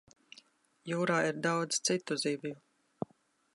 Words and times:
Jūrā 0.91 1.19
ir 1.27 1.37
daudz 1.47 1.79
citu 1.91 2.19
zivju. 2.25 2.57